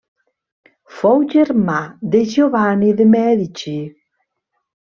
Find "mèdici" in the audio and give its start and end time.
3.13-3.79